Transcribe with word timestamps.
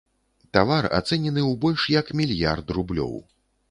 Тавар 0.57 0.85
ацэнены 1.01 1.41
ў 1.51 1.61
больш 1.67 1.87
як 2.01 2.13
мільярд 2.23 2.77
рублёў. 2.81 3.19